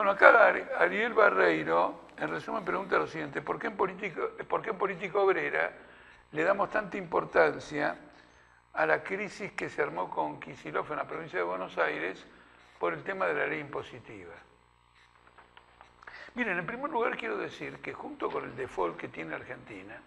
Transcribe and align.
Bueno, 0.00 0.12
acá 0.12 0.46
Ariel 0.78 1.12
Barreiro, 1.12 2.06
en 2.16 2.30
resumen, 2.30 2.64
pregunta 2.64 2.96
lo 2.96 3.06
siguiente, 3.06 3.42
¿por 3.42 3.58
qué 3.58 3.66
en, 3.66 3.76
político, 3.76 4.30
¿por 4.48 4.62
qué 4.62 4.70
en 4.70 4.78
política 4.78 5.18
obrera 5.18 5.74
le 6.32 6.42
damos 6.42 6.70
tanta 6.70 6.96
importancia 6.96 7.98
a 8.72 8.86
la 8.86 9.02
crisis 9.02 9.52
que 9.52 9.68
se 9.68 9.82
armó 9.82 10.08
con 10.08 10.40
Kicillof 10.40 10.90
en 10.90 10.96
la 10.96 11.06
provincia 11.06 11.40
de 11.40 11.44
Buenos 11.44 11.76
Aires 11.76 12.24
por 12.78 12.94
el 12.94 13.04
tema 13.04 13.26
de 13.26 13.34
la 13.34 13.46
ley 13.46 13.60
impositiva? 13.60 14.32
Miren, 16.34 16.58
en 16.58 16.64
primer 16.64 16.90
lugar 16.90 17.18
quiero 17.18 17.36
decir 17.36 17.76
que 17.82 17.92
junto 17.92 18.30
con 18.30 18.44
el 18.44 18.56
default 18.56 18.96
que 18.96 19.08
tiene 19.08 19.34
Argentina, 19.34 20.00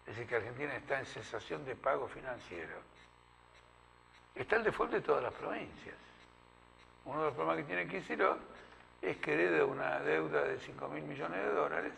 es 0.00 0.06
decir, 0.06 0.26
que 0.26 0.34
Argentina 0.34 0.74
está 0.74 0.98
en 0.98 1.06
cesación 1.06 1.64
de 1.64 1.76
pago 1.76 2.08
financiero, 2.08 2.78
está 4.34 4.56
el 4.56 4.64
default 4.64 4.90
de 4.90 5.02
todas 5.02 5.22
las 5.22 5.34
provincias. 5.34 5.94
Uno 7.04 7.20
de 7.20 7.26
los 7.26 7.34
problemas 7.34 7.58
que 7.58 7.72
tiene 7.72 7.86
Kicillof 7.86 8.38
es 9.02 9.16
que 9.18 9.34
hereda 9.34 9.64
una 9.64 10.00
deuda 10.00 10.42
de 10.42 10.58
5 10.58 10.88
mil 10.88 11.04
millones 11.04 11.42
de 11.42 11.52
dólares 11.52 11.92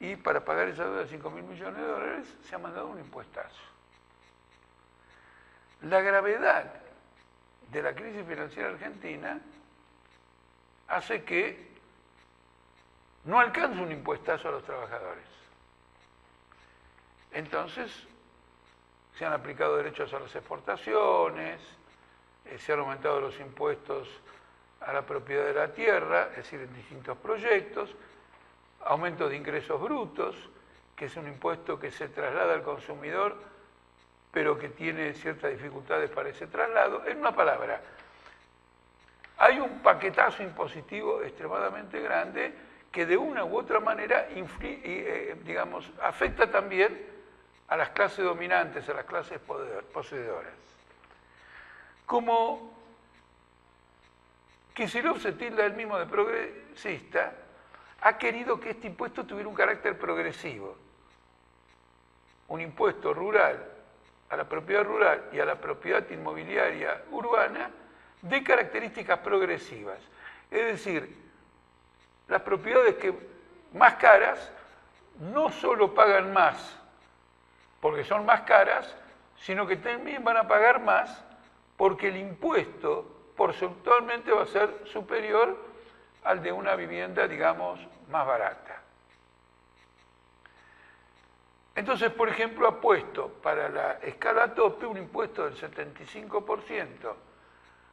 y 0.00 0.16
para 0.16 0.44
pagar 0.44 0.68
esa 0.68 0.84
deuda 0.84 1.00
de 1.00 1.08
5 1.08 1.30
mil 1.30 1.44
millones 1.44 1.76
de 1.76 1.86
dólares 1.86 2.36
se 2.44 2.54
ha 2.54 2.58
mandado 2.58 2.88
un 2.88 2.98
impuestazo. 2.98 3.62
La 5.82 6.00
gravedad 6.00 6.72
de 7.70 7.82
la 7.82 7.94
crisis 7.94 8.26
financiera 8.26 8.70
argentina 8.70 9.40
hace 10.88 11.22
que 11.24 11.68
no 13.24 13.38
alcance 13.38 13.80
un 13.80 13.92
impuestazo 13.92 14.48
a 14.48 14.52
los 14.52 14.64
trabajadores. 14.64 15.24
Entonces, 17.32 17.92
se 19.16 19.26
han 19.26 19.32
aplicado 19.32 19.76
derechos 19.76 20.12
a 20.14 20.20
las 20.20 20.34
exportaciones, 20.34 21.60
eh, 22.46 22.58
se 22.58 22.72
han 22.72 22.78
aumentado 22.78 23.20
los 23.20 23.38
impuestos 23.40 24.08
a 24.88 24.92
la 24.94 25.02
propiedad 25.02 25.44
de 25.44 25.52
la 25.52 25.68
tierra, 25.68 26.28
es 26.30 26.36
decir, 26.36 26.60
en 26.62 26.72
distintos 26.72 27.18
proyectos, 27.18 27.94
aumento 28.86 29.28
de 29.28 29.36
ingresos 29.36 29.78
brutos, 29.78 30.34
que 30.96 31.04
es 31.04 31.16
un 31.16 31.28
impuesto 31.28 31.78
que 31.78 31.90
se 31.90 32.08
traslada 32.08 32.54
al 32.54 32.62
consumidor, 32.62 33.36
pero 34.32 34.58
que 34.58 34.70
tiene 34.70 35.12
ciertas 35.12 35.50
dificultades 35.50 36.08
para 36.08 36.30
ese 36.30 36.46
traslado. 36.46 37.04
En 37.06 37.18
una 37.18 37.32
palabra, 37.36 37.82
hay 39.36 39.60
un 39.60 39.80
paquetazo 39.80 40.42
impositivo 40.42 41.22
extremadamente 41.22 42.00
grande 42.00 42.54
que 42.90 43.04
de 43.04 43.18
una 43.18 43.44
u 43.44 43.58
otra 43.58 43.80
manera 43.80 44.26
eh, 44.30 45.36
digamos, 45.44 45.90
afecta 46.00 46.50
también 46.50 46.98
a 47.68 47.76
las 47.76 47.90
clases 47.90 48.24
dominantes, 48.24 48.88
a 48.88 48.94
las 48.94 49.04
clases 49.04 49.38
poseedoras. 49.92 50.54
Como 52.06 52.77
Kicillof 54.78 55.20
se 55.20 55.32
tilda 55.32 55.66
el 55.66 55.72
mismo 55.72 55.98
de 55.98 56.06
progresista, 56.06 57.32
ha 58.00 58.16
querido 58.16 58.60
que 58.60 58.70
este 58.70 58.86
impuesto 58.86 59.26
tuviera 59.26 59.48
un 59.48 59.54
carácter 59.56 59.98
progresivo. 59.98 60.76
Un 62.46 62.60
impuesto 62.60 63.12
rural 63.12 63.60
a 64.30 64.36
la 64.36 64.48
propiedad 64.48 64.84
rural 64.84 65.30
y 65.32 65.40
a 65.40 65.44
la 65.44 65.56
propiedad 65.56 66.08
inmobiliaria 66.10 67.02
urbana 67.10 67.72
de 68.22 68.44
características 68.44 69.18
progresivas. 69.18 69.98
Es 70.48 70.64
decir, 70.66 71.12
las 72.28 72.42
propiedades 72.42 72.94
que 72.98 73.12
más 73.74 73.94
caras 73.94 74.48
no 75.18 75.50
solo 75.50 75.92
pagan 75.92 76.32
más 76.32 76.78
porque 77.80 78.04
son 78.04 78.24
más 78.24 78.42
caras, 78.42 78.94
sino 79.38 79.66
que 79.66 79.74
también 79.74 80.22
van 80.22 80.36
a 80.36 80.46
pagar 80.46 80.80
más 80.80 81.24
porque 81.76 82.10
el 82.10 82.18
impuesto 82.18 83.17
porcentualmente 83.38 84.32
va 84.32 84.42
a 84.42 84.46
ser 84.46 84.68
superior 84.92 85.56
al 86.24 86.42
de 86.42 86.50
una 86.50 86.74
vivienda, 86.74 87.28
digamos, 87.28 87.78
más 88.10 88.26
barata. 88.26 88.82
Entonces, 91.76 92.10
por 92.10 92.28
ejemplo, 92.28 92.66
ha 92.66 92.80
puesto 92.80 93.28
para 93.40 93.68
la 93.68 93.92
escala 94.02 94.52
tope 94.52 94.84
un 94.84 94.98
impuesto 94.98 95.44
del 95.44 95.54
75% 95.54 97.14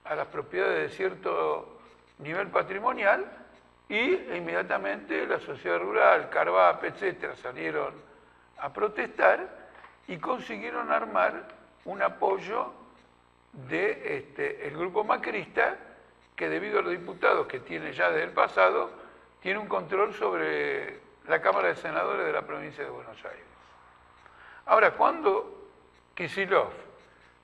a 0.05 0.15
las 0.15 0.25
propiedades 0.27 0.89
de 0.89 0.97
cierto 0.97 1.77
nivel 2.17 2.47
patrimonial 2.47 3.23
y 3.87 4.15
inmediatamente 4.35 5.27
la 5.27 5.39
sociedad 5.39 5.77
rural, 5.77 6.31
Carvap, 6.31 6.83
etcétera, 6.85 7.35
salieron 7.35 7.93
a 8.57 8.73
protestar 8.73 9.47
y 10.07 10.17
consiguieron 10.17 10.91
armar 10.91 11.43
un 11.85 12.01
apoyo 12.01 12.84
de 13.69 14.17
este, 14.17 14.67
el 14.67 14.77
grupo 14.77 15.03
macrista 15.03 15.77
que 16.35 16.49
debido 16.49 16.79
a 16.79 16.81
los 16.81 16.91
diputados 16.91 17.47
que 17.47 17.61
tiene 17.61 17.93
ya 17.93 18.09
desde 18.09 18.23
el 18.23 18.31
pasado, 18.31 18.91
tiene 19.41 19.59
un 19.59 19.67
control 19.67 20.13
sobre 20.13 20.99
la 21.27 21.41
Cámara 21.41 21.69
de 21.69 21.75
Senadores 21.75 22.25
de 22.25 22.33
la 22.33 22.41
provincia 22.41 22.83
de 22.83 22.89
Buenos 22.89 23.17
Aires. 23.23 23.45
Ahora, 24.65 24.91
cuando 24.91 25.69
Kisilov 26.13 26.71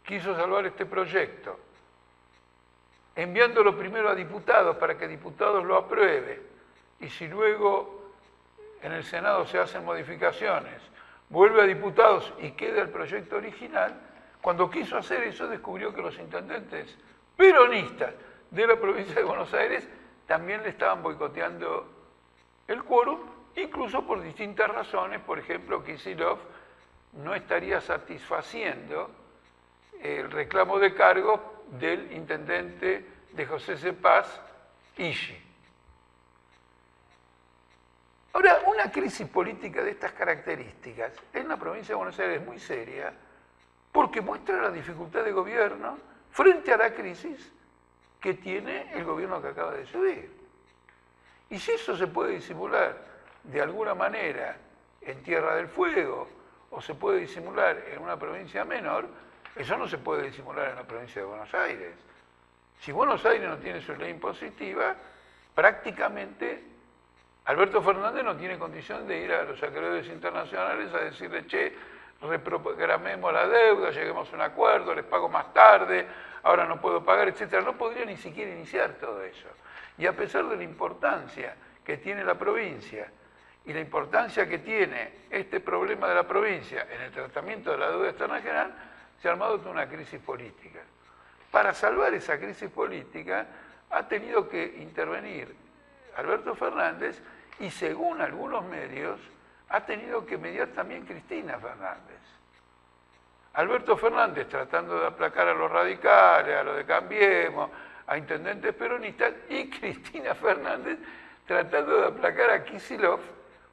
quiso 0.03 0.35
salvar 0.35 0.65
este 0.65 0.85
proyecto, 0.85 1.57
enviándolo 3.15 3.77
primero 3.77 4.09
a 4.09 4.15
diputados 4.15 4.75
para 4.77 4.97
que 4.97 5.07
diputados 5.07 5.63
lo 5.63 5.77
apruebe, 5.77 6.41
y 6.99 7.09
si 7.09 7.27
luego 7.27 8.11
en 8.81 8.91
el 8.91 9.03
Senado 9.03 9.45
se 9.45 9.59
hacen 9.59 9.85
modificaciones, 9.85 10.81
vuelve 11.29 11.61
a 11.61 11.65
diputados 11.65 12.33
y 12.39 12.51
queda 12.51 12.81
el 12.81 12.89
proyecto 12.89 13.37
original, 13.37 13.95
cuando 14.41 14.69
quiso 14.69 14.97
hacer 14.97 15.23
eso 15.23 15.47
descubrió 15.47 15.93
que 15.93 16.01
los 16.01 16.17
intendentes 16.17 16.97
peronistas 17.37 18.13
de 18.49 18.67
la 18.67 18.75
provincia 18.75 19.15
de 19.15 19.23
Buenos 19.23 19.53
Aires 19.53 19.87
también 20.27 20.63
le 20.63 20.69
estaban 20.69 21.03
boicoteando 21.03 21.87
el 22.67 22.83
quórum, 22.83 23.19
incluso 23.55 24.05
por 24.05 24.21
distintas 24.21 24.69
razones. 24.69 25.21
Por 25.21 25.39
ejemplo, 25.39 25.83
Kisilov 25.83 26.39
no 27.13 27.35
estaría 27.35 27.81
satisfaciendo 27.81 29.11
el 30.01 30.31
reclamo 30.31 30.79
de 30.79 30.93
cargo 30.93 31.63
del 31.71 32.11
intendente 32.11 33.05
de 33.31 33.45
José 33.45 33.77
Cepaz, 33.77 34.41
Ishi. 34.97 35.37
Ahora, 38.33 38.61
una 38.67 38.89
crisis 38.91 39.27
política 39.27 39.83
de 39.83 39.91
estas 39.91 40.13
características 40.13 41.13
en 41.33 41.47
la 41.47 41.57
provincia 41.57 41.93
de 41.93 41.97
Buenos 41.97 42.17
Aires 42.19 42.41
es 42.41 42.47
muy 42.47 42.59
seria 42.59 43.13
porque 43.91 44.21
muestra 44.21 44.61
la 44.61 44.71
dificultad 44.71 45.23
de 45.23 45.31
gobierno 45.31 45.97
frente 46.31 46.73
a 46.73 46.77
la 46.77 46.93
crisis 46.93 47.51
que 48.19 48.35
tiene 48.35 48.91
el 48.93 49.03
gobierno 49.03 49.41
que 49.41 49.49
acaba 49.49 49.73
de 49.73 49.85
subir. 49.85 50.31
Y 51.49 51.59
si 51.59 51.71
eso 51.71 51.97
se 51.97 52.07
puede 52.07 52.35
disimular 52.35 52.97
de 53.43 53.61
alguna 53.61 53.93
manera 53.93 54.57
en 55.01 55.21
Tierra 55.23 55.55
del 55.55 55.67
Fuego 55.67 56.27
o 56.69 56.81
se 56.81 56.93
puede 56.95 57.19
disimular 57.19 57.83
en 57.91 58.01
una 58.01 58.17
provincia 58.17 58.63
menor, 58.63 59.07
eso 59.55 59.75
no 59.77 59.87
se 59.87 59.97
puede 59.97 60.23
disimular 60.23 60.69
en 60.69 60.75
la 60.75 60.83
provincia 60.83 61.21
de 61.21 61.27
Buenos 61.27 61.53
Aires. 61.53 61.93
Si 62.79 62.91
Buenos 62.91 63.25
Aires 63.25 63.49
no 63.49 63.57
tiene 63.57 63.81
su 63.81 63.93
ley 63.95 64.11
impositiva, 64.11 64.95
prácticamente 65.53 66.63
Alberto 67.45 67.81
Fernández 67.81 68.23
no 68.23 68.37
tiene 68.37 68.57
condición 68.57 69.07
de 69.07 69.19
ir 69.19 69.31
a 69.33 69.43
los 69.43 69.61
acreedores 69.61 70.07
internacionales 70.07 70.93
a 70.93 70.99
decirle, 70.99 71.45
che, 71.47 71.75
reprogramemos 72.21 73.33
la 73.33 73.47
deuda, 73.47 73.91
lleguemos 73.91 74.31
a 74.31 74.35
un 74.35 74.41
acuerdo, 74.41 74.93
les 74.93 75.05
pago 75.05 75.27
más 75.27 75.53
tarde, 75.53 76.05
ahora 76.43 76.65
no 76.65 76.79
puedo 76.79 77.03
pagar, 77.03 77.27
etc. 77.27 77.63
No 77.63 77.73
podría 77.77 78.05
ni 78.05 78.17
siquiera 78.17 78.51
iniciar 78.51 78.93
todo 78.93 79.23
eso. 79.23 79.47
Y 79.97 80.05
a 80.05 80.13
pesar 80.13 80.45
de 80.45 80.57
la 80.57 80.63
importancia 80.63 81.55
que 81.83 81.97
tiene 81.97 82.23
la 82.23 82.35
provincia 82.35 83.07
y 83.65 83.73
la 83.73 83.79
importancia 83.79 84.47
que 84.47 84.59
tiene 84.59 85.25
este 85.29 85.59
problema 85.59 86.07
de 86.07 86.15
la 86.15 86.27
provincia 86.27 86.87
en 86.91 87.01
el 87.01 87.11
tratamiento 87.11 87.71
de 87.71 87.77
la 87.77 87.89
deuda 87.89 88.09
externa 88.09 88.41
general, 88.41 88.73
se 89.21 89.27
ha 89.27 89.31
armado 89.31 89.59
una 89.69 89.87
crisis 89.87 90.19
política. 90.19 90.79
Para 91.51 91.73
salvar 91.73 92.13
esa 92.13 92.39
crisis 92.39 92.69
política 92.69 93.45
ha 93.89 94.07
tenido 94.07 94.47
que 94.47 94.63
intervenir 94.79 95.53
Alberto 96.15 96.55
Fernández 96.55 97.21
y 97.59 97.69
según 97.69 98.21
algunos 98.21 98.63
medios 98.65 99.19
ha 99.71 99.85
tenido 99.85 100.25
que 100.25 100.37
mediar 100.37 100.67
también 100.69 101.05
Cristina 101.05 101.57
Fernández. 101.57 102.19
Alberto 103.53 103.97
Fernández 103.97 104.47
tratando 104.47 104.99
de 104.99 105.07
aplacar 105.07 105.47
a 105.47 105.53
los 105.53 105.71
radicales, 105.71 106.55
a 106.55 106.63
los 106.63 106.75
de 106.75 106.85
Cambiemos, 106.85 107.69
a 108.07 108.17
intendentes 108.17 108.73
peronistas, 108.73 109.33
y 109.49 109.69
Cristina 109.79 110.35
Fernández 110.35 110.99
tratando 111.45 112.01
de 112.01 112.07
aplacar 112.07 112.49
a 112.49 112.63
Kisilov 112.63 113.19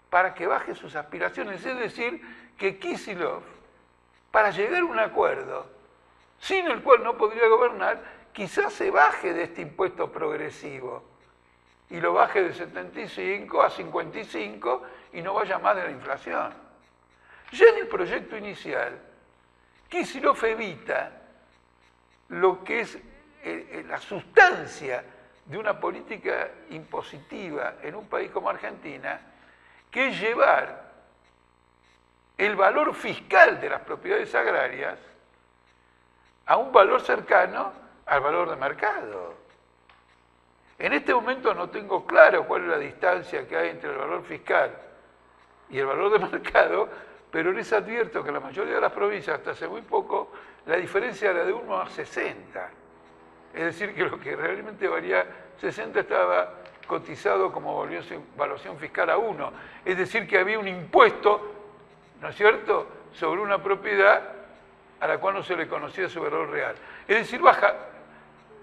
para 0.08 0.34
que 0.34 0.46
baje 0.46 0.74
sus 0.74 0.94
aspiraciones. 0.94 1.64
Es 1.64 1.78
decir, 1.78 2.20
que 2.56 2.78
Kisilov, 2.78 3.42
para 4.30 4.50
llegar 4.50 4.82
a 4.82 4.86
un 4.86 4.98
acuerdo, 4.98 5.66
sin 6.40 6.66
el 6.66 6.82
cual 6.82 7.02
no 7.02 7.16
podría 7.16 7.48
gobernar, 7.48 8.00
quizás 8.32 8.72
se 8.72 8.90
baje 8.90 9.32
de 9.32 9.44
este 9.44 9.62
impuesto 9.62 10.12
progresivo 10.12 11.02
y 11.90 12.00
lo 12.00 12.12
baje 12.12 12.42
de 12.42 12.52
75 12.52 13.62
a 13.62 13.70
55 13.70 14.82
y 15.12 15.22
no 15.22 15.34
vaya 15.34 15.58
más 15.58 15.76
de 15.76 15.84
la 15.84 15.90
inflación. 15.90 16.52
Ya 17.52 17.66
en 17.66 17.78
el 17.78 17.88
proyecto 17.88 18.36
inicial, 18.36 18.98
Kicillof 19.88 20.44
evita 20.44 21.12
lo 22.28 22.62
que 22.62 22.80
es 22.80 22.94
eh, 22.96 23.00
eh, 23.42 23.84
la 23.88 23.98
sustancia 23.98 25.02
de 25.46 25.56
una 25.56 25.80
política 25.80 26.50
impositiva 26.70 27.76
en 27.82 27.94
un 27.94 28.06
país 28.06 28.30
como 28.30 28.50
Argentina, 28.50 29.18
que 29.90 30.08
es 30.08 30.20
llevar 30.20 30.88
el 32.36 32.54
valor 32.54 32.94
fiscal 32.94 33.58
de 33.60 33.70
las 33.70 33.80
propiedades 33.80 34.34
agrarias 34.34 34.98
a 36.46 36.56
un 36.56 36.70
valor 36.70 37.00
cercano 37.00 37.72
al 38.04 38.20
valor 38.20 38.50
de 38.50 38.56
mercado. 38.56 39.34
En 40.78 40.92
este 40.92 41.14
momento 41.14 41.54
no 41.54 41.70
tengo 41.70 42.06
claro 42.06 42.46
cuál 42.46 42.62
es 42.62 42.68
la 42.68 42.78
distancia 42.78 43.48
que 43.48 43.56
hay 43.56 43.70
entre 43.70 43.90
el 43.90 43.96
valor 43.96 44.22
fiscal 44.24 44.87
y 45.70 45.78
el 45.78 45.86
valor 45.86 46.12
de 46.12 46.18
mercado, 46.30 46.88
pero 47.30 47.52
les 47.52 47.72
advierto 47.72 48.24
que 48.24 48.32
la 48.32 48.40
mayoría 48.40 48.74
de 48.74 48.80
las 48.80 48.92
provincias, 48.92 49.38
hasta 49.38 49.50
hace 49.52 49.68
muy 49.68 49.82
poco, 49.82 50.30
la 50.66 50.76
diferencia 50.76 51.30
era 51.30 51.44
de 51.44 51.52
1 51.52 51.80
a 51.80 51.88
60. 51.88 52.70
Es 53.54 53.64
decir, 53.64 53.94
que 53.94 54.04
lo 54.04 54.18
que 54.18 54.36
realmente 54.36 54.88
valía 54.88 55.26
60 55.60 56.00
estaba 56.00 56.54
cotizado 56.86 57.52
como 57.52 57.86
valuación 58.36 58.78
fiscal 58.78 59.10
a 59.10 59.18
1. 59.18 59.52
Es 59.84 59.98
decir, 59.98 60.26
que 60.26 60.38
había 60.38 60.58
un 60.58 60.68
impuesto, 60.68 61.54
¿no 62.20 62.28
es 62.28 62.36
cierto?, 62.36 62.86
sobre 63.12 63.40
una 63.40 63.62
propiedad 63.62 64.22
a 65.00 65.06
la 65.06 65.18
cual 65.18 65.34
no 65.34 65.42
se 65.42 65.56
le 65.56 65.68
conocía 65.68 66.08
su 66.08 66.20
valor 66.20 66.50
real. 66.50 66.74
Es 67.06 67.18
decir, 67.18 67.40
baja 67.40 67.74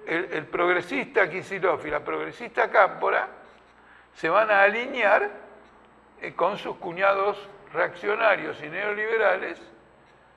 el, 0.05 0.29
el 0.31 0.45
progresista 0.45 1.29
Kisilov 1.29 1.85
y 1.85 1.89
la 1.89 1.99
progresista 1.99 2.69
Cámpora 2.69 3.27
se 4.13 4.29
van 4.29 4.49
a 4.51 4.63
alinear 4.63 5.44
con 6.35 6.57
sus 6.57 6.77
cuñados 6.77 7.37
reaccionarios 7.73 8.61
y 8.63 8.67
neoliberales, 8.69 9.61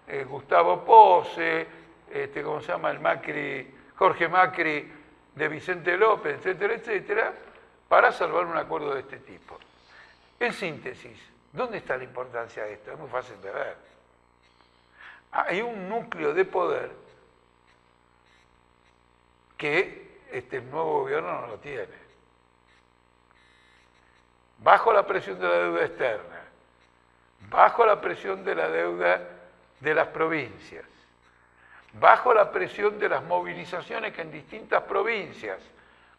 eh, 0.07 0.25
Gustavo 0.25 0.85
Pose, 0.85 1.67
este, 2.11 2.43
¿cómo 2.43 2.61
se 2.61 2.69
llama? 2.73 2.91
El 2.91 3.01
Macri, 3.01 3.75
Jorge 3.97 4.29
Macri 4.29 4.93
de 5.35 5.49
Vicente 5.49 5.97
López, 5.97 6.39
etcétera, 6.39 6.75
etcétera, 6.75 7.33
para 7.89 8.13
salvar 8.13 8.47
un 8.47 8.57
acuerdo 8.57 8.95
de 8.95 9.01
este 9.01 9.19
tipo. 9.19 9.59
En 10.41 10.53
síntesis, 10.53 11.19
¿dónde 11.53 11.79
está 11.79 11.97
la 11.97 12.05
importancia 12.05 12.65
de 12.65 12.75
esto? 12.75 12.93
Es 12.93 12.99
muy 12.99 13.09
fácil 13.09 13.41
de 13.41 13.51
ver. 13.51 13.77
Hay 15.33 15.61
un 15.61 15.89
núcleo 15.89 16.33
de 16.33 16.45
poder 16.45 16.91
que 19.57 20.21
este 20.31 20.61
nuevo 20.61 21.01
gobierno 21.03 21.41
no 21.41 21.47
lo 21.49 21.59
tiene. 21.59 22.08
Bajo 24.59 24.93
la 24.93 25.07
presión 25.07 25.39
de 25.39 25.49
la 25.49 25.59
deuda 25.59 25.85
externa, 25.85 26.41
bajo 27.49 27.87
la 27.87 28.01
presión 28.01 28.45
de 28.45 28.55
la 28.55 28.69
deuda 28.69 29.21
de 29.81 29.95
las 29.95 30.09
provincias, 30.09 30.85
bajo 31.95 32.35
la 32.35 32.51
presión 32.51 32.99
de 32.99 33.09
las 33.09 33.23
movilizaciones 33.23 34.13
que 34.13 34.23
en 34.23 34.33
distintas 34.33 34.83
provincias, 34.83 35.59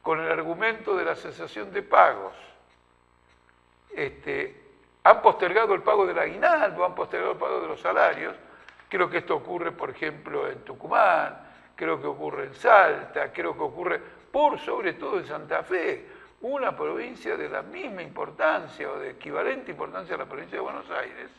con 0.01 0.19
el 0.19 0.31
argumento 0.31 0.95
de 0.95 1.06
la 1.06 1.15
cesación 1.15 1.71
de 1.74 1.83
pagos, 1.83 2.33
este, 3.95 4.56
han 5.03 5.21
postergado 5.21 5.74
el 5.74 5.81
pago 5.81 6.06
del 6.06 6.18
aguinaldo, 6.18 6.85
han 6.85 6.95
postergado 6.95 7.33
el 7.33 7.38
pago 7.38 7.62
de 7.62 7.68
los 7.68 7.81
salarios. 7.81 8.35
Creo 8.88 9.09
que 9.09 9.19
esto 9.19 9.35
ocurre, 9.35 9.71
por 9.71 9.89
ejemplo, 9.89 10.47
en 10.47 10.63
Tucumán, 10.63 11.38
creo 11.75 12.01
que 12.01 12.07
ocurre 12.07 12.45
en 12.45 12.56
Salta, 12.56 13.31
creo 13.31 13.53
que 13.53 13.63
ocurre 13.63 14.00
por 14.31 14.59
sobre 14.59 14.94
todo 14.94 15.19
en 15.19 15.25
Santa 15.25 15.63
Fe, 15.63 16.06
una 16.41 16.75
provincia 16.75 17.36
de 17.36 17.50
la 17.50 17.62
misma 17.62 18.01
importancia 18.01 18.89
o 18.89 19.00
de 19.00 19.12
equivalente 19.12 19.71
importancia 19.71 20.15
a 20.15 20.19
la 20.19 20.25
provincia 20.25 20.57
de 20.57 20.62
Buenos 20.62 20.89
Aires, 20.89 21.30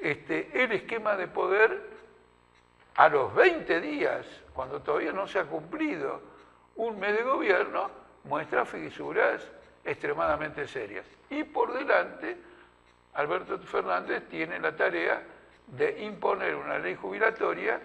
este, 0.00 0.62
el 0.62 0.72
esquema 0.72 1.16
de 1.16 1.28
poder 1.28 1.94
a 2.96 3.08
los 3.08 3.34
20 3.34 3.80
días, 3.80 4.26
cuando 4.54 4.80
todavía 4.80 5.12
no 5.12 5.26
se 5.26 5.38
ha 5.38 5.44
cumplido 5.44 6.20
un 6.76 6.98
mes 6.98 7.16
de 7.16 7.22
gobierno, 7.22 7.90
muestra 8.24 8.64
fisuras 8.64 9.46
extremadamente 9.84 10.66
serias. 10.66 11.04
Y 11.28 11.44
por 11.44 11.72
delante, 11.72 12.36
Alberto 13.14 13.58
Fernández 13.58 14.28
tiene 14.28 14.58
la 14.58 14.74
tarea 14.74 15.22
de 15.66 16.04
imponer 16.04 16.54
una 16.54 16.78
ley 16.78 16.94
jubilatoria 16.94 17.80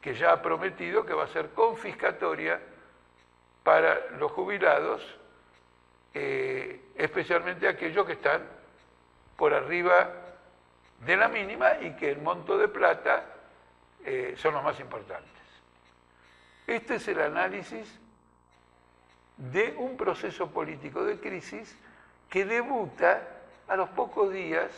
que 0.00 0.14
ya 0.14 0.32
ha 0.32 0.42
prometido 0.42 1.04
que 1.04 1.12
va 1.12 1.24
a 1.24 1.28
ser 1.28 1.50
confiscatoria 1.50 2.60
para 3.62 4.10
los 4.18 4.32
jubilados, 4.32 5.02
eh, 6.14 6.80
especialmente 6.96 7.68
aquellos 7.68 8.06
que 8.06 8.12
están 8.14 8.42
por 9.36 9.54
arriba 9.54 10.10
de 11.00 11.16
la 11.16 11.28
mínima 11.28 11.80
y 11.80 11.92
que 11.96 12.10
el 12.10 12.20
monto 12.20 12.58
de 12.58 12.68
plata 12.68 13.24
eh, 14.04 14.34
son 14.36 14.54
los 14.54 14.62
más 14.62 14.78
importantes. 14.80 15.30
Este 16.66 16.96
es 16.96 17.08
el 17.08 17.20
análisis 17.20 17.98
de 19.36 19.74
un 19.78 19.96
proceso 19.96 20.50
político 20.50 21.04
de 21.04 21.18
crisis 21.18 21.76
que 22.28 22.44
debuta 22.44 23.28
a 23.68 23.76
los 23.76 23.88
pocos 23.90 24.32
días 24.32 24.70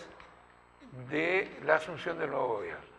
de 1.10 1.50
la 1.64 1.76
asunción 1.76 2.18
del 2.18 2.30
nuevo 2.30 2.56
gobierno. 2.56 2.93